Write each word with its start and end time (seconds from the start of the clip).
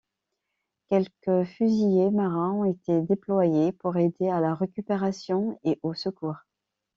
Quelque 0.89 1.43
fusiliers 1.43 2.09
marins 2.09 2.53
ont 2.55 2.65
été 2.65 3.03
déployés 3.03 3.71
pour 3.71 3.97
aider 3.97 4.29
à 4.29 4.39
la 4.39 4.55
récupération 4.55 5.59
et 5.63 5.79
aux 5.83 5.93
secours. 5.93 6.37